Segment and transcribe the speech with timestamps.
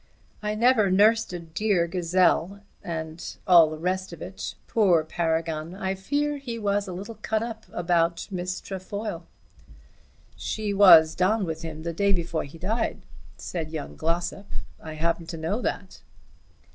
[0.41, 4.55] "'I never nursed a dear gazelle,' and all the rest of it.
[4.67, 5.75] Poor Paragon!
[5.75, 9.27] I fear he was a little cut about Miss Trefoil."
[10.35, 13.03] "She was down with him the day before he died,"
[13.37, 14.47] said young Glossop.
[14.81, 16.01] "I happen to know that."